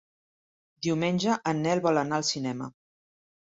Diumenge 0.87 1.37
en 1.53 1.63
Nel 1.67 1.83
vol 1.89 2.03
anar 2.05 2.19
al 2.21 2.27
cinema. 2.33 2.73